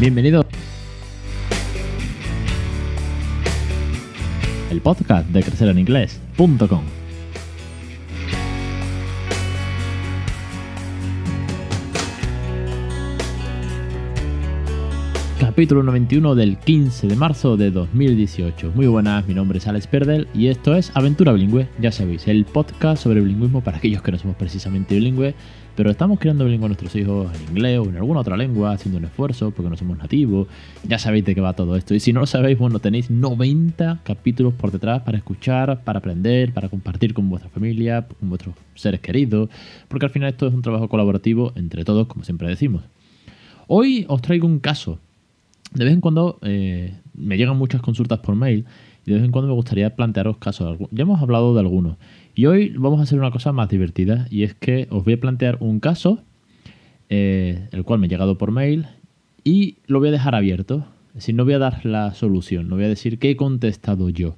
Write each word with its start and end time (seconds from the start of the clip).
Bienvenido. 0.00 0.46
El 4.70 4.80
podcast 4.80 5.28
de 5.28 5.42
crecereninglés.com. 5.42 6.99
Capítulo 15.60 15.82
91 15.82 16.36
del 16.36 16.56
15 16.56 17.06
de 17.06 17.16
marzo 17.16 17.58
de 17.58 17.70
2018. 17.70 18.72
Muy 18.74 18.86
buenas, 18.86 19.28
mi 19.28 19.34
nombre 19.34 19.58
es 19.58 19.66
Alex 19.68 19.88
Perdel 19.88 20.26
y 20.32 20.46
esto 20.46 20.74
es 20.74 20.90
Aventura 20.96 21.34
Bilingüe, 21.34 21.68
ya 21.78 21.92
sabéis, 21.92 22.26
el 22.28 22.46
podcast 22.46 23.02
sobre 23.02 23.20
bilingüismo 23.20 23.60
para 23.60 23.76
aquellos 23.76 24.00
que 24.00 24.10
no 24.10 24.16
somos 24.16 24.38
precisamente 24.38 24.94
bilingües, 24.94 25.34
pero 25.76 25.90
estamos 25.90 26.18
creando 26.18 26.46
bilingüe 26.46 26.64
a 26.64 26.68
nuestros 26.68 26.96
hijos 26.96 27.30
en 27.36 27.50
inglés 27.50 27.78
o 27.78 27.84
en 27.90 27.96
alguna 27.96 28.20
otra 28.20 28.38
lengua, 28.38 28.72
haciendo 28.72 28.96
un 28.96 29.04
esfuerzo 29.04 29.50
porque 29.50 29.68
no 29.68 29.76
somos 29.76 29.98
nativos. 29.98 30.48
Ya 30.88 30.98
sabéis 30.98 31.26
de 31.26 31.34
qué 31.34 31.42
va 31.42 31.52
todo 31.52 31.76
esto. 31.76 31.94
Y 31.94 32.00
si 32.00 32.14
no 32.14 32.20
lo 32.20 32.26
sabéis, 32.26 32.56
bueno, 32.56 32.78
tenéis 32.78 33.10
90 33.10 34.00
capítulos 34.02 34.54
por 34.54 34.70
detrás 34.70 35.02
para 35.02 35.18
escuchar, 35.18 35.84
para 35.84 35.98
aprender, 35.98 36.54
para 36.54 36.70
compartir 36.70 37.12
con 37.12 37.28
vuestra 37.28 37.50
familia, 37.50 38.06
con 38.18 38.30
vuestros 38.30 38.54
seres 38.76 39.00
queridos, 39.00 39.50
porque 39.88 40.06
al 40.06 40.10
final 40.10 40.30
esto 40.30 40.46
es 40.46 40.54
un 40.54 40.62
trabajo 40.62 40.88
colaborativo 40.88 41.52
entre 41.54 41.84
todos, 41.84 42.06
como 42.06 42.24
siempre 42.24 42.48
decimos. 42.48 42.82
Hoy 43.66 44.06
os 44.08 44.22
traigo 44.22 44.46
un 44.46 44.58
caso. 44.58 44.98
De 45.72 45.84
vez 45.84 45.94
en 45.94 46.00
cuando 46.00 46.38
eh, 46.42 46.94
me 47.14 47.36
llegan 47.36 47.56
muchas 47.56 47.80
consultas 47.80 48.18
por 48.18 48.34
mail 48.34 48.64
y 49.06 49.10
de 49.10 49.16
vez 49.16 49.24
en 49.24 49.30
cuando 49.30 49.48
me 49.48 49.54
gustaría 49.54 49.94
plantearos 49.94 50.38
casos. 50.38 50.78
Ya 50.90 51.02
hemos 51.02 51.20
hablado 51.22 51.54
de 51.54 51.60
algunos. 51.60 51.96
Y 52.34 52.46
hoy 52.46 52.74
vamos 52.76 53.00
a 53.00 53.04
hacer 53.04 53.18
una 53.18 53.30
cosa 53.30 53.52
más 53.52 53.68
divertida 53.68 54.26
y 54.30 54.42
es 54.42 54.54
que 54.54 54.88
os 54.90 55.04
voy 55.04 55.14
a 55.14 55.20
plantear 55.20 55.58
un 55.60 55.80
caso, 55.80 56.22
eh, 57.08 57.68
el 57.72 57.84
cual 57.84 58.00
me 58.00 58.06
ha 58.06 58.10
llegado 58.10 58.38
por 58.38 58.50
mail, 58.50 58.86
y 59.44 59.76
lo 59.86 60.00
voy 60.00 60.08
a 60.08 60.12
dejar 60.12 60.34
abierto. 60.34 60.84
Es 61.08 61.14
decir, 61.14 61.34
no 61.34 61.44
voy 61.44 61.54
a 61.54 61.58
dar 61.58 61.84
la 61.84 62.14
solución, 62.14 62.68
no 62.68 62.76
voy 62.76 62.84
a 62.84 62.88
decir 62.88 63.18
qué 63.18 63.30
he 63.30 63.36
contestado 63.36 64.10
yo, 64.10 64.36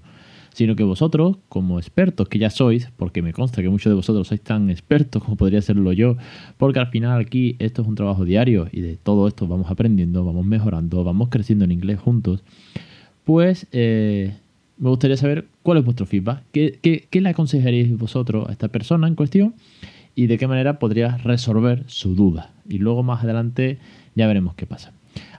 sino 0.52 0.76
que 0.76 0.84
vosotros, 0.84 1.38
como 1.48 1.78
expertos 1.78 2.28
que 2.28 2.38
ya 2.38 2.50
sois, 2.50 2.90
porque 2.96 3.22
me 3.22 3.32
consta 3.32 3.62
que 3.62 3.68
muchos 3.68 3.90
de 3.90 3.94
vosotros 3.94 4.28
sois 4.28 4.40
tan 4.40 4.70
expertos 4.70 5.22
como 5.22 5.36
podría 5.36 5.62
serlo 5.62 5.92
yo, 5.92 6.16
porque 6.58 6.78
al 6.78 6.88
final 6.88 7.20
aquí 7.20 7.56
esto 7.58 7.82
es 7.82 7.88
un 7.88 7.94
trabajo 7.94 8.24
diario 8.24 8.68
y 8.70 8.80
de 8.80 8.96
todo 8.96 9.28
esto 9.28 9.46
vamos 9.46 9.70
aprendiendo, 9.70 10.24
vamos 10.24 10.44
mejorando, 10.44 11.04
vamos 11.04 11.28
creciendo 11.30 11.64
en 11.64 11.72
inglés 11.72 11.98
juntos, 12.00 12.44
pues 13.24 13.66
eh, 13.72 14.34
me 14.78 14.88
gustaría 14.90 15.16
saber 15.16 15.46
cuál 15.62 15.78
es 15.78 15.84
vuestro 15.84 16.06
feedback, 16.06 16.42
qué, 16.52 16.78
qué, 17.10 17.20
le 17.20 17.28
aconsejaríais 17.28 17.96
vosotros 17.96 18.48
a 18.48 18.52
esta 18.52 18.68
persona 18.68 19.08
en 19.08 19.14
cuestión 19.14 19.54
y 20.14 20.26
de 20.26 20.38
qué 20.38 20.46
manera 20.46 20.78
podría 20.78 21.16
resolver 21.18 21.84
su 21.86 22.14
duda. 22.14 22.50
Y 22.68 22.78
luego 22.78 23.02
más 23.02 23.24
adelante 23.24 23.78
ya 24.14 24.26
veremos 24.26 24.54
qué 24.54 24.66
pasa. 24.66 24.92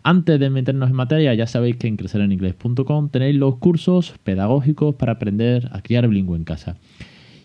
Antes 0.06 0.38
de 0.38 0.50
meternos 0.50 0.90
en 0.90 0.98
materia, 0.98 1.34
ya 1.34 1.48
sabéis 1.48 1.78
que 1.78 1.88
en 1.88 1.96
crecereninglés.com 1.96 3.10
tenéis 3.10 3.36
los 3.38 3.56
cursos 3.56 4.14
pedagógicos 4.24 4.96
para 4.96 5.14
aprender 5.14 5.70
a 5.72 5.82
criar 5.82 6.10
bilingüe 6.10 6.36
en 6.36 6.44
casa. 6.44 6.76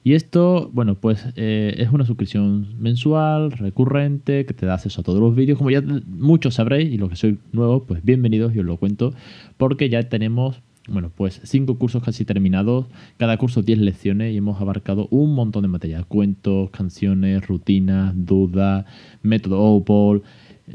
Y 0.03 0.15
esto, 0.15 0.69
bueno, 0.73 0.97
pues 0.97 1.27
eh, 1.37 1.77
es 1.79 1.91
una 1.91 2.05
suscripción 2.05 2.75
mensual, 2.81 3.53
recurrente, 3.53 4.45
que 4.45 4.55
te 4.55 4.67
da 4.67 4.75
acceso 4.75 5.03
a 5.03 5.05
todos 5.05 5.21
los 5.21 5.37
vídeos. 5.37 5.57
Como 5.57 5.71
ya 5.71 5.83
muchos 6.07 6.55
sabréis, 6.55 6.93
y 6.93 6.99
los 6.99 7.11
que 7.11 7.17
sois 7.17 7.37
nuevos, 7.53 7.85
pues 7.87 8.03
bienvenidos, 8.03 8.53
y 8.55 8.59
os 8.59 8.65
lo 8.65 8.77
cuento, 8.77 9.15
porque 9.57 9.89
ya 9.89 10.03
tenemos 10.09 10.61
bueno, 10.89 11.13
pues 11.15 11.41
cinco 11.45 11.79
cursos 11.79 12.03
casi 12.03 12.25
terminados, 12.25 12.87
cada 13.19 13.37
curso 13.37 13.63
10 13.63 13.79
lecciones 13.79 14.33
y 14.33 14.39
hemos 14.39 14.61
abarcado 14.61 15.07
un 15.11 15.35
montón 15.35 15.63
de 15.63 15.69
material, 15.69 16.07
cuentos, 16.07 16.71
canciones, 16.71 17.47
rutinas, 17.47 18.15
dudas, 18.17 18.87
método 19.23 19.61
OPOL, 19.61 20.23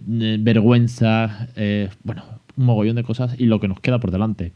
vergüenza, 0.06 1.50
eh, 1.56 1.90
bueno, 2.04 2.24
un 2.58 2.66
mogollón 2.66 2.96
de 2.96 3.04
cosas 3.04 3.36
y 3.40 3.46
lo 3.46 3.60
que 3.60 3.68
nos 3.68 3.80
queda 3.80 4.00
por 4.00 4.12
delante. 4.12 4.52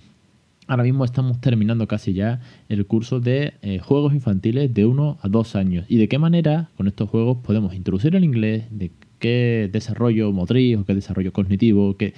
Ahora 0.67 0.83
mismo 0.83 1.05
estamos 1.05 1.39
terminando 1.39 1.87
casi 1.87 2.13
ya 2.13 2.41
el 2.67 2.85
curso 2.85 3.21
de 3.21 3.53
eh, 3.61 3.79
juegos 3.79 4.13
infantiles 4.13 4.73
de 4.73 4.85
1 4.85 5.17
a 5.21 5.27
2 5.29 5.55
años. 5.55 5.85
¿Y 5.87 5.97
de 5.97 6.09
qué 6.09 6.19
manera 6.19 6.69
con 6.75 6.87
estos 6.87 7.09
juegos 7.09 7.37
podemos 7.37 7.73
introducir 7.73 8.15
el 8.15 8.25
inglés? 8.25 8.65
¿De 8.69 8.91
qué 9.19 9.69
desarrollo 9.71 10.31
motriz 10.33 10.77
o 10.77 10.85
qué 10.85 10.93
desarrollo 10.93 11.31
cognitivo? 11.31 11.95
¿Qué, 11.95 12.13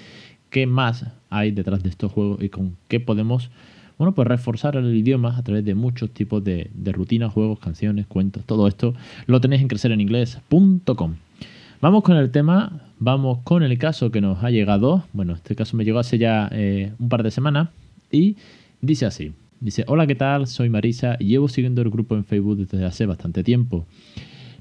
qué 0.50 0.66
más 0.66 1.06
hay 1.30 1.52
detrás 1.52 1.84
de 1.84 1.90
estos 1.90 2.12
juegos 2.12 2.42
y 2.42 2.50
con 2.50 2.76
qué 2.88 3.00
podemos 3.00 3.52
bueno, 4.00 4.16
pues 4.16 4.30
reforzar 4.30 4.78
el 4.78 4.96
idioma 4.96 5.38
a 5.38 5.44
través 5.44 5.66
de 5.66 5.76
muchos 5.76 6.12
tipos 6.12 6.42
de, 6.42 6.72
rutinas, 6.86 7.34
juegos, 7.34 7.60
canciones, 7.60 8.08
cuentos, 8.08 8.46
todo 8.46 8.66
esto 8.70 8.94
lo 9.28 9.42
tenéis 9.42 9.62
en 9.62 9.68
crecereninglés.com. 9.68 11.16
Vamos 11.82 12.04
con 12.04 12.16
el 12.16 12.32
tema, 12.32 12.82
vamos 13.00 13.40
con 13.44 13.64
el 13.64 13.78
caso 13.78 14.12
que 14.12 14.22
nos 14.22 14.44
ha 14.44 14.52
llegado. 14.52 15.04
Bueno, 15.14 15.34
este 15.34 15.56
caso 15.56 15.76
me 15.76 15.86
llegó 15.86 16.00
hace 16.00 16.18
ya 16.18 16.50
eh, 16.52 16.92
un 17.00 17.10
par 17.10 17.24
de 17.24 17.32
semanas 17.32 17.70
y 18.12 18.36
dice 18.82 19.06
así. 19.06 19.34
Dice, 19.62 19.84
hola, 19.88 20.08
¿qué 20.08 20.16
tal? 20.16 20.48
Soy 20.48 20.70
Marisa 20.70 21.18
y 21.20 21.26
llevo 21.26 21.50
siguiendo 21.50 21.82
el 21.82 21.90
grupo 21.90 22.16
en 22.16 22.24
Facebook 22.24 22.58
desde 22.58 22.86
hace 22.86 23.06
bastante 23.06 23.44
tiempo. 23.44 23.86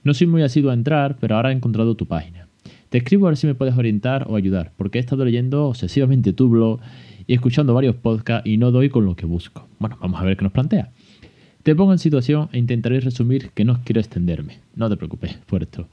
No 0.02 0.14
soy 0.14 0.26
muy 0.26 0.42
asiduo 0.42 0.70
a 0.70 0.74
entrar, 0.74 1.16
pero 1.20 1.36
ahora 1.36 1.50
he 1.50 1.54
encontrado 1.54 1.94
tu 1.94 2.06
página. 2.06 2.48
Te 2.88 2.98
escribo 2.98 3.26
a 3.26 3.30
ver 3.30 3.36
si 3.36 3.46
me 3.46 3.54
puedes 3.54 3.76
orientar 3.76 4.26
o 4.28 4.34
ayudar, 4.34 4.72
porque 4.76 4.98
he 4.98 5.00
estado 5.00 5.24
leyendo 5.24 5.66
obsesivamente 5.66 6.32
tu 6.32 6.48
blog 6.48 6.80
y 7.26 7.34
escuchando 7.34 7.74
varios 7.74 7.94
podcasts 7.96 8.48
y 8.48 8.56
no 8.56 8.70
doy 8.70 8.88
con 8.88 9.04
lo 9.04 9.14
que 9.14 9.26
busco. 9.26 9.68
Bueno, 9.78 9.98
vamos 10.00 10.20
a 10.20 10.24
ver 10.24 10.36
qué 10.36 10.42
nos 10.42 10.52
plantea. 10.52 10.90
Te 11.62 11.74
pongo 11.76 11.92
en 11.92 11.98
situación 11.98 12.48
e 12.52 12.58
intentaré 12.58 13.00
resumir 13.00 13.50
que 13.50 13.64
no 13.64 13.80
quiero 13.84 14.00
extenderme. 14.00 14.58
No 14.74 14.88
te 14.88 14.96
preocupes 14.96 15.34
por 15.46 15.62
esto. 15.62 15.86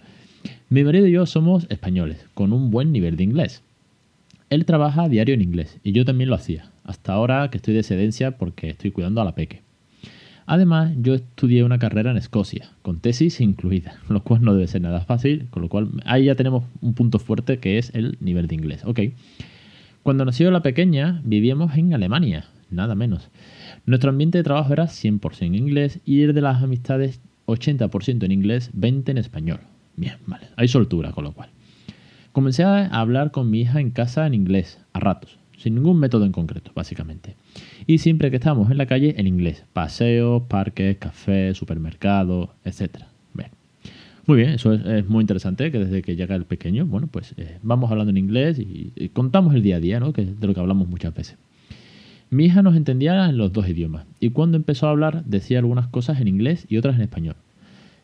Mi 0.68 0.84
marido 0.84 1.06
y 1.06 1.12
yo 1.12 1.28
somos 1.28 1.68
españoles, 1.70 2.26
con 2.34 2.52
un 2.52 2.72
buen 2.72 2.92
nivel 2.92 3.18
de 3.18 3.24
inglés. 3.24 3.62
Él 4.50 4.66
trabaja 4.66 5.08
diario 5.08 5.36
en 5.36 5.44
inglés 5.44 5.78
y 5.84 5.92
yo 5.92 6.06
también 6.06 6.32
lo 6.32 6.36
hacía, 6.36 6.72
hasta 6.84 7.14
ahora 7.14 7.52
que 7.52 7.58
estoy 7.58 7.76
de 7.76 7.82
excedencia 7.82 8.38
porque 8.40 8.72
estoy 8.72 8.90
cuidando 8.90 9.22
a 9.22 9.26
la 9.26 9.36
peque. 9.36 9.62
Además, 10.48 10.92
yo 10.98 11.14
estudié 11.14 11.64
una 11.64 11.78
carrera 11.78 12.10
en 12.10 12.18
Escocia, 12.18 12.72
con 12.82 13.00
tesis 13.00 13.42
incluida, 13.42 14.00
lo 14.10 14.24
cual 14.24 14.42
no 14.42 14.56
debe 14.56 14.66
ser 14.66 14.82
nada 14.82 15.02
fácil, 15.02 15.48
con 15.52 15.62
lo 15.62 15.70
cual 15.70 15.90
ahí 16.04 16.26
ya 16.26 16.36
tenemos 16.36 16.64
un 16.82 16.96
punto 16.96 17.20
fuerte 17.20 17.60
que 17.60 17.78
es 17.78 17.94
el 17.94 18.18
nivel 18.20 18.48
de 18.48 18.56
inglés. 18.56 18.82
Ok. 18.86 19.02
Cuando 20.02 20.26
nació 20.26 20.50
la 20.50 20.64
pequeña, 20.64 21.22
vivíamos 21.24 21.78
en 21.78 21.94
Alemania, 21.94 22.46
nada 22.72 22.96
menos. 22.96 23.30
Nuestro 23.86 24.10
ambiente 24.10 24.40
de 24.40 24.44
trabajo 24.44 24.74
era 24.74 24.86
100% 24.86 25.46
en 25.46 25.54
inglés 25.54 26.00
y 26.06 26.24
el 26.24 26.34
de 26.34 26.42
las 26.42 26.64
amistades 26.64 27.22
80% 27.46 28.24
en 28.24 28.32
inglés, 28.32 28.72
20% 28.74 29.10
en 29.10 29.18
español. 29.20 29.60
Bien, 29.98 30.16
vale, 30.26 30.48
hay 30.56 30.68
soltura 30.68 31.12
con 31.12 31.24
lo 31.24 31.32
cual. 31.32 31.50
Comencé 32.32 32.64
a 32.64 32.88
hablar 32.88 33.32
con 33.32 33.50
mi 33.50 33.62
hija 33.62 33.80
en 33.80 33.92
casa 33.92 34.28
en 34.28 34.34
inglés, 34.34 34.80
a 34.92 35.00
ratos, 35.00 35.40
sin 35.58 35.76
ningún 35.76 36.00
método 36.00 36.26
en 36.26 36.34
concreto, 36.34 36.72
básicamente. 36.76 37.36
Y 37.88 38.00
siempre 38.00 38.30
que 38.30 38.36
estamos 38.36 38.70
en 38.72 38.78
la 38.78 38.88
calle, 38.88 39.16
en 39.18 39.26
inglés. 39.26 39.64
Paseos, 39.72 40.44
parques, 40.50 40.98
cafés, 40.98 41.58
supermercados, 41.58 42.50
etc. 42.66 43.04
Bien. 43.34 43.52
Muy 44.28 44.38
bien, 44.38 44.50
eso 44.50 44.74
es, 44.74 45.08
muy 45.08 45.22
interesante, 45.22 45.72
que 45.72 45.80
desde 45.80 46.02
que 46.02 46.18
llega 46.18 46.36
el 46.36 46.44
pequeño, 46.44 46.86
bueno, 46.86 47.08
pues 47.08 47.34
eh, 47.38 47.58
vamos 47.64 47.90
hablando 47.90 48.10
en 48.10 48.18
inglés 48.18 48.60
y, 48.60 49.10
contamos 49.14 49.56
el 49.56 49.62
día 49.62 49.78
a 49.78 49.80
día, 49.80 50.02
¿no? 50.02 50.12
Que 50.12 50.24
es 50.24 50.40
de 50.40 50.48
lo 50.48 50.54
que 50.54 50.60
hablamos 50.60 50.90
muchas 50.90 51.14
veces. 51.14 51.38
Mi 52.32 52.46
hija 52.46 52.64
nos 52.64 52.76
entendía 52.76 53.30
en 53.30 53.38
los 53.38 53.54
dos 53.54 53.70
idiomas 53.70 54.08
y 54.20 54.32
cuando 54.32 54.58
empezó 54.58 54.88
a 54.88 54.90
hablar 54.90 55.24
decía 55.24 55.60
algunas 55.60 55.88
cosas 55.88 56.20
en 56.20 56.28
inglés 56.28 56.66
y 56.68 56.78
otras 56.78 56.96
en 56.96 57.04
español. 57.04 57.36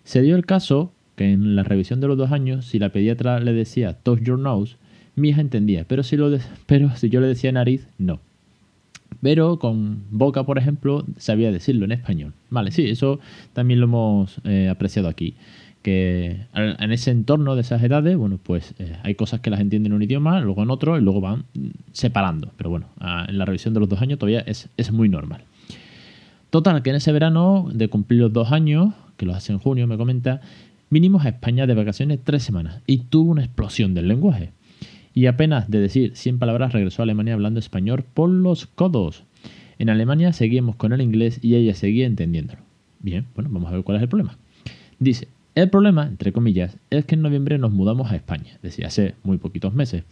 Se 0.06 0.22
dio 0.22 0.36
el 0.36 0.46
caso 0.46 0.94
que 1.16 1.32
en 1.32 1.56
la 1.56 1.64
revisión 1.64 2.00
de 2.00 2.08
los 2.08 2.18
dos 2.18 2.32
años, 2.32 2.66
si 2.66 2.80
la 2.80 2.90
pediatra 2.90 3.40
le 3.40 3.54
decía 3.54 3.94
touch 3.94 4.22
your 4.22 4.40
nose, 4.40 4.76
mi 5.16 5.30
hija 5.30 5.42
entendía, 5.42 5.86
pero 5.88 6.04
si, 6.04 6.18
lo 6.18 6.30
pero 6.66 6.96
si 6.96 7.10
yo 7.10 7.22
le 7.22 7.28
decía 7.28 7.52
nariz, 7.52 7.88
no. 7.98 8.20
Pero 9.22 9.60
con 9.60 10.04
boca, 10.10 10.44
por 10.46 10.58
ejemplo, 10.58 11.06
sabía 11.18 11.52
decirlo 11.52 11.86
en 11.86 11.92
español. 11.92 12.34
Vale, 12.50 12.72
sí, 12.72 12.90
eso 12.90 13.20
también 13.54 13.80
lo 13.80 13.86
hemos 13.86 14.40
eh, 14.46 14.70
apreciado 14.70 15.10
aquí. 15.10 15.36
Que 15.84 16.46
en 16.54 16.92
ese 16.92 17.12
entorno 17.12 17.56
de 17.56 17.62
esas 17.62 17.84
edades, 17.84 18.16
bueno, 18.16 18.40
pues 18.42 18.74
eh, 18.80 18.96
hay 19.04 19.16
cosas 19.16 19.40
que 19.42 19.50
las 19.50 19.60
entienden 19.60 19.92
en 19.92 19.96
un 19.96 20.04
idioma, 20.04 20.40
luego 20.40 20.64
en 20.64 20.70
otro, 20.70 20.98
y 20.98 21.02
luego 21.02 21.22
van 21.22 21.46
separando. 21.92 22.52
Pero 22.56 22.70
bueno, 22.70 22.88
en 23.28 23.38
la 23.38 23.46
revisión 23.46 23.74
de 23.74 23.80
los 23.80 23.90
dos 23.90 24.02
años 24.02 24.18
todavía 24.18 24.42
es, 24.42 24.70
es 24.78 24.92
muy 24.92 25.10
normal. 25.10 25.44
Total, 26.52 26.84
que 26.84 26.92
en 26.92 26.98
ese 26.98 27.12
verano 27.12 27.70
de 27.74 27.88
cumplir 27.88 28.22
los 28.22 28.34
dos 28.34 28.52
años, 28.52 28.94
que 29.18 29.26
los 29.26 29.36
hace 29.36 29.54
en 29.54 29.60
junio, 29.60 29.88
me 29.88 29.98
comenta, 29.98 30.42
vinimos 30.92 31.26
a 31.26 31.30
España 31.30 31.66
de 31.66 31.74
vacaciones 31.74 32.20
tres 32.24 32.44
semanas 32.44 32.82
y 32.86 33.00
tuvo 33.00 33.32
una 33.32 33.44
explosión 33.44 33.96
del 33.96 34.10
lenguaje 34.10 34.52
y 35.14 35.26
apenas 35.26 35.72
de 35.72 35.80
decir 35.80 36.16
100 36.16 36.38
palabras 36.38 36.74
regresó 36.74 37.02
a 37.02 37.04
Alemania 37.04 37.34
hablando 37.34 37.60
español 37.60 38.04
por 38.14 38.30
los 38.30 38.68
codos. 38.68 39.24
En 39.80 39.90
Alemania 39.90 40.34
seguíamos 40.34 40.76
con 40.76 40.94
el 40.94 41.02
inglés 41.02 41.40
y 41.42 41.56
ella 41.56 41.74
seguía 41.74 42.06
entendiéndolo. 42.06 42.60
Bien, 43.00 43.26
bueno, 43.34 43.50
vamos 43.52 43.72
a 43.72 43.76
ver 43.76 43.84
cuál 43.84 43.98
es 43.98 44.04
el 44.04 44.10
problema. 44.10 44.38
Dice, 45.00 45.30
el 45.56 45.70
problema, 45.70 46.06
entre 46.06 46.34
comillas, 46.34 46.78
es 46.90 47.06
que 47.06 47.16
en 47.16 47.22
noviembre 47.22 47.58
nos 47.58 47.72
mudamos 47.72 48.12
a 48.12 48.16
España, 48.16 48.60
decía 48.62 48.88
hace 48.88 49.16
muy 49.24 49.38
poquitos 49.38 49.74
meses, 49.74 50.04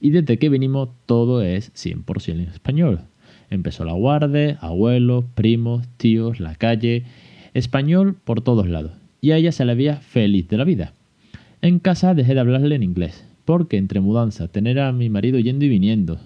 y 0.00 0.10
desde 0.10 0.38
que 0.38 0.50
vinimos 0.50 0.90
todo 1.06 1.42
es 1.42 1.72
100% 1.74 2.32
en 2.34 2.40
español. 2.40 3.00
Empezó 3.50 3.84
la 3.84 3.94
guardia, 3.94 4.58
abuelos, 4.60 5.24
primos, 5.34 5.88
tíos, 5.96 6.38
la 6.38 6.54
calle, 6.54 7.04
español 7.54 8.16
por 8.24 8.42
todos 8.42 8.68
lados, 8.68 8.92
y 9.20 9.32
a 9.32 9.36
ella 9.36 9.52
se 9.52 9.64
le 9.64 9.74
veía 9.74 9.96
feliz 9.96 10.48
de 10.48 10.56
la 10.56 10.64
vida. 10.64 10.92
En 11.60 11.78
casa 11.78 12.14
dejé 12.14 12.34
de 12.34 12.40
hablarle 12.40 12.74
en 12.74 12.82
inglés, 12.82 13.24
porque 13.44 13.76
entre 13.76 14.00
mudanza, 14.00 14.48
tener 14.48 14.78
a 14.78 14.92
mi 14.92 15.10
marido 15.10 15.38
yendo 15.38 15.64
y 15.64 15.68
viniendo, 15.68 16.18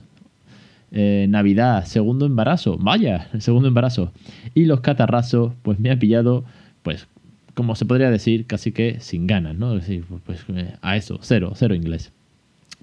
eh, 0.90 1.26
Navidad, 1.28 1.86
segundo 1.86 2.26
embarazo, 2.26 2.76
vaya, 2.78 3.28
segundo 3.38 3.68
embarazo, 3.68 4.12
y 4.54 4.66
los 4.66 4.80
catarrazos, 4.80 5.54
pues 5.62 5.80
me 5.80 5.90
ha 5.90 5.98
pillado, 5.98 6.44
pues, 6.82 7.06
como 7.54 7.76
se 7.76 7.86
podría 7.86 8.10
decir, 8.10 8.46
casi 8.46 8.72
que 8.72 9.00
sin 9.00 9.26
ganas, 9.26 9.56
¿no? 9.56 9.74
Es 9.76 9.86
decir, 9.86 10.04
pues 10.26 10.44
eh, 10.48 10.74
a 10.82 10.96
eso, 10.96 11.18
cero, 11.22 11.52
cero 11.54 11.74
inglés. 11.74 12.12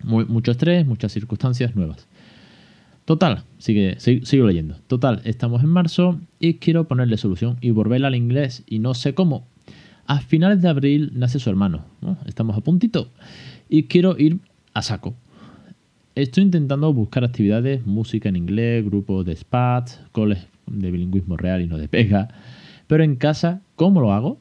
mucho 0.04 0.52
estrés, 0.52 0.86
muchas 0.86 1.12
circunstancias 1.12 1.76
nuevas. 1.76 2.08
Total, 3.10 3.42
sigue, 3.58 4.00
sigo, 4.00 4.46
leyendo. 4.46 4.76
Total, 4.86 5.22
estamos 5.24 5.64
en 5.64 5.70
marzo 5.70 6.20
y 6.40 6.56
quiero 6.56 6.88
ponerle 6.88 7.18
solución 7.18 7.58
y 7.60 7.72
volver 7.72 8.06
al 8.06 8.14
inglés 8.14 8.62
y 8.68 8.78
no 8.78 8.94
sé 8.94 9.16
cómo. 9.16 9.48
A 10.10 10.22
finales 10.22 10.60
de 10.64 10.68
abril 10.68 11.12
nace 11.14 11.38
su 11.38 11.52
hermano, 11.52 11.86
estamos 12.26 12.58
a 12.58 12.62
puntito, 12.62 13.10
y 13.70 13.84
quiero 13.84 14.18
ir 14.18 14.40
a 14.74 14.82
saco. 14.82 15.14
Estoy 16.16 16.46
intentando 16.46 16.92
buscar 16.92 17.24
actividades, 17.24 17.86
música 17.86 18.28
en 18.28 18.36
inglés, 18.36 18.84
grupos 18.84 19.24
de 19.24 19.36
spats, 19.36 20.02
coles 20.12 20.48
de 20.66 20.90
bilingüismo 20.90 21.38
real 21.38 21.62
y 21.62 21.68
no 21.68 21.78
de 21.78 21.88
pega. 21.88 22.28
Pero 22.88 23.04
en 23.04 23.18
casa, 23.18 23.62
¿cómo 23.76 24.02
lo 24.02 24.12
hago? 24.12 24.40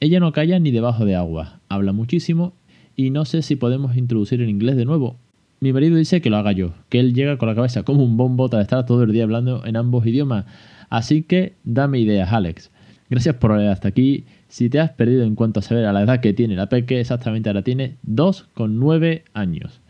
Ella 0.00 0.18
no 0.18 0.32
calla 0.32 0.58
ni 0.58 0.72
debajo 0.72 1.04
de 1.04 1.14
agua, 1.14 1.60
habla 1.68 1.92
muchísimo 1.92 2.52
y 2.96 3.10
no 3.10 3.24
sé 3.24 3.42
si 3.42 3.54
podemos 3.54 3.96
introducir 3.96 4.42
el 4.42 4.48
inglés 4.48 4.74
de 4.74 4.84
nuevo. 4.84 5.14
Mi 5.60 5.72
marido 5.72 5.94
dice 5.94 6.20
que 6.20 6.28
lo 6.28 6.38
haga 6.38 6.50
yo, 6.50 6.72
que 6.88 6.98
él 6.98 7.14
llega 7.14 7.38
con 7.38 7.48
la 7.48 7.54
cabeza 7.54 7.84
como 7.84 8.02
un 8.02 8.16
bombo 8.16 8.48
tras 8.48 8.62
estar 8.62 8.84
todo 8.84 9.04
el 9.04 9.12
día 9.12 9.22
hablando 9.22 9.64
en 9.64 9.76
ambos 9.76 10.04
idiomas. 10.04 10.44
Así 10.90 11.22
que 11.22 11.54
dame 11.62 12.00
ideas, 12.00 12.32
Alex. 12.32 12.72
Gracias 13.10 13.36
por 13.36 13.56
leer 13.56 13.70
hasta 13.70 13.88
aquí. 13.88 14.24
Si 14.48 14.68
te 14.68 14.80
has 14.80 14.90
perdido 14.90 15.24
en 15.24 15.34
cuanto 15.34 15.60
a 15.60 15.62
saber 15.62 15.86
a 15.86 15.92
la 15.92 16.02
edad 16.02 16.20
que 16.20 16.32
tiene 16.32 16.56
la 16.56 16.68
peque, 16.68 17.00
exactamente 17.00 17.48
ahora 17.48 17.62
tiene 17.62 17.96
2,9 18.06 19.22
años. 19.32 19.80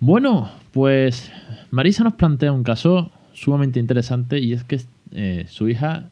Bueno, 0.00 0.50
pues 0.72 1.30
Marisa 1.70 2.02
nos 2.02 2.14
plantea 2.14 2.52
un 2.52 2.64
caso 2.64 3.12
sumamente 3.32 3.78
interesante 3.78 4.40
y 4.40 4.52
es 4.52 4.64
que 4.64 4.80
eh, 5.12 5.44
su 5.48 5.68
hija 5.68 6.10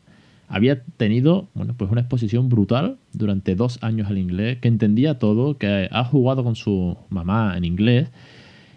había 0.49 0.83
tenido 0.83 1.49
bueno, 1.55 1.75
pues 1.77 1.91
una 1.91 2.01
exposición 2.01 2.49
brutal 2.49 2.99
durante 3.13 3.55
dos 3.55 3.79
años 3.83 4.09
al 4.09 4.19
inglés, 4.19 4.59
que 4.59 4.69
entendía 4.69 5.19
todo, 5.19 5.59
que 5.59 5.89
ha 5.91 6.05
jugado 6.05 6.45
con 6.45 6.55
su 6.55 6.97
mamá 7.09 7.57
en 7.57 7.65
inglés 7.65 8.11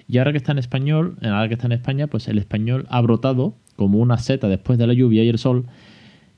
y 0.08 0.18
ahora 0.18 0.32
que 0.32 0.38
está 0.38 0.52
en 0.52 0.60
español, 0.60 1.18
ahora 1.22 1.48
que 1.48 1.56
está 1.56 1.68
en 1.68 1.72
España, 1.74 2.08
pues 2.08 2.28
el 2.28 2.38
español 2.38 2.86
ha 2.90 3.02
brotado 3.02 3.56
como 3.76 4.00
una 4.00 4.18
seta 4.18 4.48
después 4.48 4.78
de 4.78 4.88
la 4.88 4.94
lluvia 4.94 5.24
y 5.24 5.30
el 5.30 5.38
sol 5.38 5.66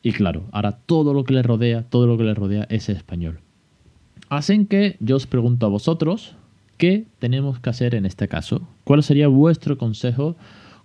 y 0.05 0.13
claro, 0.13 0.43
ahora 0.51 0.79
todo 0.85 1.13
lo 1.13 1.25
que 1.25 1.33
le 1.33 1.41
rodea, 1.41 1.83
todo 1.83 2.05
lo 2.07 2.17
que 2.17 2.23
le 2.23 2.33
rodea 2.33 2.65
es 2.69 2.87
español. 2.89 3.39
Así 4.29 4.65
que 4.65 4.95
yo 4.99 5.17
os 5.17 5.27
pregunto 5.27 5.65
a 5.65 5.69
vosotros, 5.69 6.35
¿Qué 6.77 7.05
tenemos 7.19 7.59
que 7.59 7.69
hacer 7.69 7.95
en 7.95 8.05
este 8.05 8.27
caso? 8.27 8.67
¿Cuál 8.83 9.01
sería 9.01 9.29
vuestro 9.29 9.77
consejo 9.77 10.35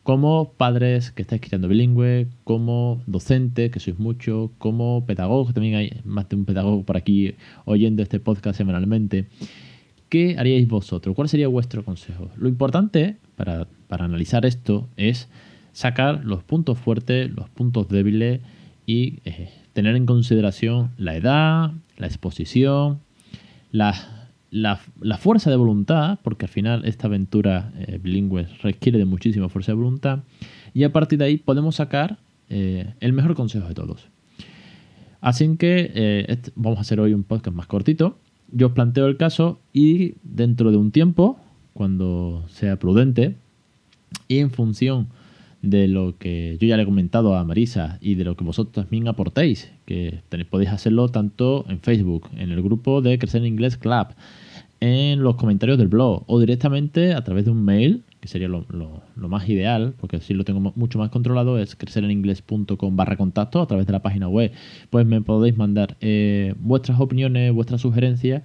como 0.04 0.52
padres 0.52 1.10
que 1.10 1.22
estáis 1.22 1.42
criando 1.42 1.66
bilingüe, 1.66 2.28
como 2.44 3.02
docentes, 3.06 3.72
que 3.72 3.80
sois 3.80 3.98
muchos, 3.98 4.50
como 4.58 5.04
pedagogos, 5.04 5.52
también 5.52 5.74
hay 5.74 6.00
más 6.04 6.28
de 6.28 6.36
un 6.36 6.44
pedagogo 6.44 6.84
por 6.84 6.96
aquí 6.96 7.34
oyendo 7.64 8.04
este 8.04 8.20
podcast 8.20 8.56
semanalmente? 8.56 9.26
¿Qué 10.08 10.36
haríais 10.38 10.68
vosotros? 10.68 11.16
¿Cuál 11.16 11.28
sería 11.28 11.48
vuestro 11.48 11.84
consejo? 11.84 12.30
Lo 12.36 12.48
importante 12.48 13.16
para, 13.34 13.66
analizar 13.88 14.46
esto 14.46 14.88
es 14.96 15.28
sacar 15.72 16.24
los 16.24 16.44
puntos 16.44 16.78
fuertes, 16.78 17.30
los 17.32 17.48
puntos 17.50 17.88
débiles 17.88 18.40
y 18.90 19.20
eh, 19.24 19.48
tener 19.72 19.94
en 19.94 20.04
consideración 20.04 20.90
la 20.98 21.14
edad, 21.14 21.70
la 21.96 22.06
exposición, 22.08 22.98
la, 23.70 23.94
fuerza 25.20 25.48
de 25.48 25.54
voluntad, 25.54 26.18
porque 26.24 26.46
al 26.46 26.50
final 26.50 26.84
esta 26.84 27.06
aventura 27.06 27.72
eh, 27.78 28.00
bilingüe 28.02 28.48
requiere 28.64 28.98
de 28.98 29.04
muchísima 29.04 29.48
fuerza 29.48 29.70
de 29.70 29.76
voluntad, 29.76 30.24
y 30.74 30.82
a 30.82 30.92
partir 30.92 31.20
de 31.20 31.26
ahí 31.26 31.36
podemos 31.36 31.76
sacar 31.76 32.18
eh, 32.48 32.94
el 32.98 33.12
mejor 33.12 33.36
consejo 33.36 33.68
de 33.68 33.74
todos. 33.74 34.08
Así 35.20 35.56
que 35.56 36.50
vamos 36.56 36.78
a 36.78 36.80
hacer 36.80 36.98
hoy 36.98 37.14
un 37.14 37.22
podcast 37.22 37.54
más 37.54 37.68
cortito. 37.68 38.18
Yo 38.50 38.68
os 38.68 38.72
planteo 38.72 39.06
el 39.06 39.16
caso 39.16 39.60
y 39.72 40.14
dentro 40.24 40.72
de 40.72 40.78
un 40.78 40.90
tiempo, 40.90 41.38
cuando 41.74 42.44
sea 42.48 42.76
prudente, 42.76 43.36
y 44.26 44.38
en 44.38 44.50
función 44.50 45.08
de 45.62 45.88
lo 45.88 46.16
que 46.18 46.56
yo 46.60 46.66
ya 46.66 46.76
le 46.76 46.84
he 46.84 46.86
comentado 46.86 47.36
a 47.36 47.44
Marisa 47.44 47.98
y 48.00 48.14
de 48.14 48.24
lo 48.24 48.36
que 48.36 48.44
vosotros 48.44 48.84
también 48.84 49.08
aportéis, 49.08 49.70
que 49.84 50.20
podéis 50.48 50.70
hacerlo 50.70 51.08
tanto 51.08 51.64
en 51.68 51.80
Facebook, 51.80 52.28
en 52.36 52.50
el 52.50 52.62
grupo 52.62 53.02
de 53.02 53.18
Crecer 53.18 53.42
en 53.42 53.48
Inglés 53.48 53.76
Club, 53.76 54.08
en 54.80 55.22
los 55.22 55.36
comentarios 55.36 55.76
del 55.76 55.88
blog 55.88 56.24
o 56.26 56.40
directamente 56.40 57.12
a 57.12 57.22
través 57.22 57.44
de 57.44 57.50
un 57.50 57.62
mail, 57.62 58.02
que 58.20 58.28
sería 58.28 58.48
lo, 58.48 58.64
más 59.16 59.48
ideal, 59.48 59.94
porque 60.00 60.16
así 60.16 60.34
lo 60.34 60.44
tengo 60.44 60.72
mucho 60.74 60.98
más 60.98 61.10
controlado, 61.10 61.58
es 61.58 61.76
crecereningles.com 61.76 62.96
barra 62.96 63.16
contacto 63.16 63.60
a 63.60 63.66
través 63.66 63.86
de 63.86 63.92
la 63.92 64.00
página 64.00 64.28
web. 64.28 64.52
Pues 64.88 65.06
me 65.06 65.20
podéis 65.20 65.56
mandar 65.56 65.96
eh, 66.00 66.54
vuestras 66.58 67.00
opiniones, 67.00 67.52
vuestras 67.52 67.82
sugerencias. 67.82 68.42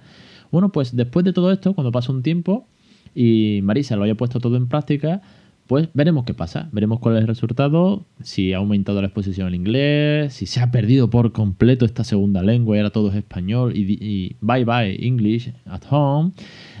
Bueno, 0.50 0.70
pues 0.70 0.94
después 0.94 1.24
de 1.24 1.32
todo 1.32 1.50
esto, 1.50 1.74
cuando 1.74 1.92
pase 1.92 2.12
un 2.12 2.22
tiempo 2.22 2.66
y 3.14 3.60
Marisa 3.62 3.96
lo 3.96 4.04
haya 4.04 4.14
puesto 4.14 4.40
todo 4.40 4.56
en 4.56 4.68
práctica, 4.68 5.22
pues 5.66 5.88
veremos 5.94 6.24
qué 6.24 6.34
pasa, 6.34 6.68
veremos 6.72 7.00
cuál 7.00 7.16
es 7.16 7.22
el 7.22 7.28
resultado, 7.28 8.04
si 8.22 8.52
ha 8.52 8.58
aumentado 8.58 9.00
la 9.00 9.08
exposición 9.08 9.48
al 9.48 9.54
inglés, 9.54 10.34
si 10.34 10.46
se 10.46 10.60
ha 10.60 10.70
perdido 10.70 11.10
por 11.10 11.32
completo 11.32 11.84
esta 11.84 12.04
segunda 12.04 12.42
lengua 12.42 12.76
y 12.76 12.80
ahora 12.80 12.90
todo 12.90 13.10
es 13.10 13.16
español 13.16 13.72
y, 13.74 14.36
bye 14.40 14.64
bye 14.64 15.04
English 15.04 15.52
at 15.66 15.82
home, 15.90 16.32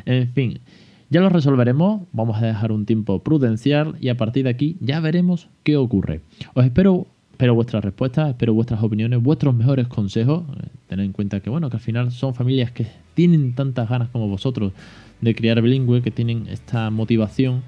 en 0.04 0.32
fin, 0.32 0.60
ya 1.10 1.20
lo 1.20 1.28
resolveremos, 1.28 2.02
vamos 2.12 2.40
a 2.40 2.46
dejar 2.46 2.72
un 2.72 2.86
tiempo 2.86 3.22
prudencial 3.22 3.96
y 4.00 4.08
a 4.08 4.16
partir 4.16 4.44
de 4.44 4.50
aquí 4.50 4.76
ya 4.80 5.00
veremos 5.00 5.48
qué 5.62 5.76
ocurre. 5.76 6.20
Os 6.54 6.64
espero, 6.64 7.06
espero 7.32 7.54
vuestras 7.54 7.84
respuestas, 7.84 8.30
espero 8.30 8.54
vuestras 8.54 8.82
opiniones, 8.82 9.22
vuestros 9.22 9.54
mejores 9.54 9.88
consejos, 9.88 10.44
tened 10.88 11.04
en 11.04 11.12
cuenta 11.12 11.40
que 11.40 11.50
bueno, 11.50 11.70
que 11.70 11.76
al 11.76 11.82
final 11.82 12.12
son 12.12 12.34
familias 12.34 12.70
que 12.70 12.86
tienen 13.14 13.54
tantas 13.54 13.88
ganas 13.88 14.08
como 14.10 14.28
vosotros 14.28 14.72
de 15.20 15.34
criar 15.34 15.60
bilingüe, 15.62 16.02
que 16.02 16.10
tienen 16.10 16.46
esta 16.48 16.90
motivación 16.90 17.62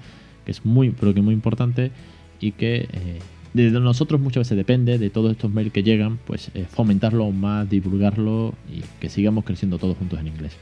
que 0.45 0.51
es 0.51 0.65
muy, 0.65 0.91
pero 0.91 1.13
que 1.13 1.21
muy 1.21 1.33
importante 1.33 1.91
y 2.39 2.51
que 2.51 2.87
eh, 2.91 3.19
de 3.53 3.71
nosotros 3.71 4.21
muchas 4.21 4.41
veces 4.41 4.57
depende 4.57 4.97
de 4.97 5.09
todos 5.09 5.31
estos 5.31 5.51
mails 5.51 5.71
que 5.71 5.83
llegan, 5.83 6.19
pues 6.25 6.51
eh, 6.53 6.65
fomentarlo 6.69 7.23
aún 7.23 7.39
más, 7.39 7.69
divulgarlo 7.69 8.53
y 8.71 8.81
que 8.99 9.09
sigamos 9.09 9.43
creciendo 9.43 9.77
todos 9.77 9.97
juntos 9.97 10.19
en 10.19 10.27
inglés. 10.27 10.57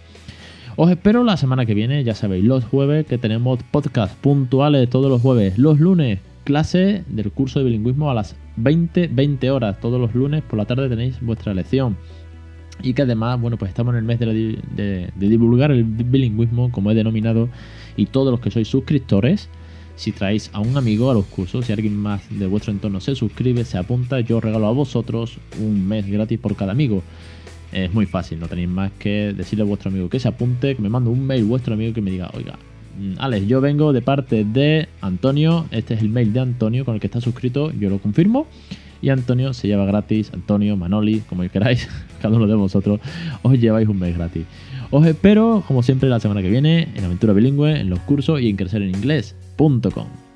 Os 0.75 0.89
espero 0.91 1.23
la 1.23 1.37
semana 1.37 1.65
que 1.65 1.73
viene, 1.73 2.03
ya 2.03 2.13
sabéis, 2.13 2.45
los 2.45 2.63
jueves 2.63 3.05
que 3.05 3.17
tenemos 3.17 3.59
podcast 3.71 4.15
puntuales 4.19 4.89
todos 4.89 5.09
los 5.09 5.21
jueves, 5.21 5.57
los 5.57 5.79
lunes 5.79 6.19
clase 6.43 7.03
del 7.09 7.31
curso 7.31 7.59
de 7.59 7.65
bilingüismo 7.65 8.09
a 8.09 8.13
las 8.13 8.37
20, 8.55 9.07
20 9.07 9.51
horas, 9.51 9.79
todos 9.81 9.99
los 9.99 10.15
lunes 10.15 10.43
por 10.43 10.57
la 10.57 10.65
tarde 10.65 10.87
tenéis 10.87 11.19
vuestra 11.19 11.53
lección. 11.53 11.97
Y 12.81 12.93
que 12.93 13.01
además, 13.01 13.41
bueno, 13.41 13.57
pues 13.57 13.69
estamos 13.69 13.93
en 13.93 13.97
el 13.97 14.05
mes 14.05 14.19
de, 14.19 14.59
de 14.75 15.29
divulgar 15.29 15.71
el 15.71 15.83
bilingüismo, 15.83 16.71
como 16.71 16.91
he 16.91 16.95
denominado, 16.95 17.49
y 17.97 18.05
todos 18.05 18.31
los 18.31 18.39
que 18.39 18.51
sois 18.51 18.67
suscriptores, 18.67 19.49
si 19.97 20.11
traéis 20.11 20.49
a 20.53 20.59
un 20.59 20.77
amigo 20.77 21.11
a 21.11 21.13
los 21.13 21.25
cursos, 21.25 21.65
si 21.65 21.73
alguien 21.73 21.97
más 21.97 22.21
de 22.29 22.45
vuestro 22.45 22.71
entorno 22.71 23.01
se 23.01 23.15
suscribe, 23.15 23.65
se 23.65 23.77
apunta, 23.77 24.19
yo 24.21 24.39
regalo 24.39 24.67
a 24.67 24.71
vosotros 24.71 25.39
un 25.59 25.85
mes 25.87 26.07
gratis 26.07 26.39
por 26.39 26.55
cada 26.55 26.71
amigo. 26.71 27.03
Es 27.73 27.93
muy 27.93 28.05
fácil, 28.05 28.39
no 28.39 28.47
tenéis 28.47 28.69
más 28.69 28.91
que 28.93 29.33
decirle 29.35 29.63
a 29.63 29.65
vuestro 29.65 29.89
amigo 29.89 30.07
que 30.07 30.19
se 30.19 30.27
apunte, 30.27 30.75
que 30.75 30.81
me 30.81 30.87
mande 30.87 31.09
un 31.09 31.25
mail 31.25 31.43
vuestro 31.43 31.73
amigo 31.73 31.93
que 31.93 32.01
me 32.01 32.11
diga, 32.11 32.31
oiga, 32.35 32.53
mm, 32.97 33.13
Alex, 33.17 33.47
yo 33.47 33.59
vengo 33.59 33.91
de 33.91 34.01
parte 34.01 34.45
de 34.45 34.87
Antonio, 35.01 35.65
este 35.71 35.95
es 35.95 36.01
el 36.01 36.09
mail 36.09 36.31
de 36.31 36.39
Antonio 36.41 36.85
con 36.85 36.93
el 36.93 37.01
que 37.01 37.07
está 37.07 37.19
suscrito, 37.19 37.71
yo 37.71 37.89
lo 37.89 37.99
confirmo. 37.99 38.47
Y 38.99 39.09
Antonio 39.09 39.53
se 39.53 39.67
lleva 39.67 39.85
gratis, 39.85 40.31
Antonio, 40.33 40.75
Manoli, 40.75 41.19
como 41.21 41.47
queráis, 41.49 41.87
cada 42.21 42.35
uno 42.35 42.47
de 42.47 42.55
vosotros, 42.55 42.99
os 43.41 43.59
lleváis 43.59 43.87
un 43.87 43.99
mes 43.99 44.15
gratis. 44.15 44.45
Os 44.89 45.05
espero, 45.05 45.63
como 45.67 45.83
siempre, 45.83 46.07
la 46.07 46.19
semana 46.19 46.41
que 46.41 46.49
viene 46.49 46.87
en 46.95 47.03
Aventura 47.03 47.33
Bilingüe, 47.33 47.79
en 47.79 47.89
los 47.89 47.99
cursos 47.99 48.41
y 48.41 48.49
en 48.49 48.55
Crecer 48.55 48.81
en 48.81 48.89
Inglés. 48.89 49.35
Punto 49.57 49.89
com 49.91 50.26